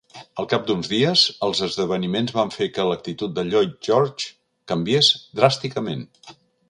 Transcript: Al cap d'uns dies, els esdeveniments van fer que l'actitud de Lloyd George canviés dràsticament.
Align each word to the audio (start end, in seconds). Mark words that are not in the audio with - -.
Al 0.43 0.47
cap 0.51 0.63
d'uns 0.69 0.87
dies, 0.93 1.25
els 1.47 1.59
esdeveniments 1.67 2.33
van 2.37 2.49
fer 2.55 2.69
que 2.77 2.85
l'actitud 2.93 3.35
de 3.37 3.43
Lloyd 3.51 3.77
George 3.89 4.33
canviés 4.73 5.11
dràsticament. 5.43 6.03